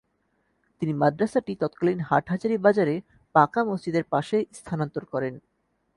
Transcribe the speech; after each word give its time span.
তিনি 0.81 0.93
মাদ্রাসাটি 0.93 1.53
তৎকালীন 1.61 1.99
হাটহাজারী 2.01 2.55
বাজারের 2.57 2.99
পাঁকা 3.35 3.61
মসজিদের 3.65 4.05
পাশে 4.13 4.37
স্থানান্তর 4.53 5.03
করেন। 5.05 5.33